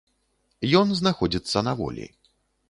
[0.79, 2.09] Ён знаходзіцца на волі.